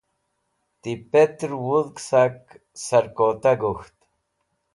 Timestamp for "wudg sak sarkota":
1.67-3.51